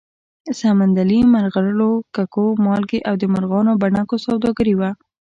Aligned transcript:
سمندري 0.59 1.19
مرغلرو، 1.33 1.91
ککو، 2.15 2.47
مالګې 2.65 2.99
او 3.09 3.13
د 3.21 3.23
مرغانو 3.33 3.79
بڼکو 3.81 4.15
سوداګري 4.25 4.73
وه 4.79 4.89